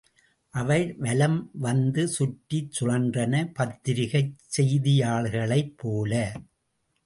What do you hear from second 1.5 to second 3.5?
வந்து சுற்றிச் சுழன்றன